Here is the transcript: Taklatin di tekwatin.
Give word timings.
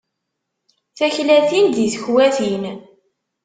Taklatin 0.97 1.65
di 1.75 1.85
tekwatin. 1.93 2.63